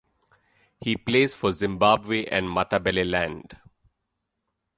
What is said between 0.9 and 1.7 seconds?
plays for